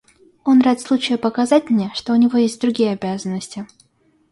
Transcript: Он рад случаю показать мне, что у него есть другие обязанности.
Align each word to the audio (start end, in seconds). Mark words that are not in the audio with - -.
Он 0.45 0.61
рад 0.61 0.81
случаю 0.81 1.19
показать 1.19 1.69
мне, 1.69 1.91
что 1.93 2.13
у 2.13 2.15
него 2.15 2.39
есть 2.39 2.59
другие 2.59 2.93
обязанности. 2.93 3.67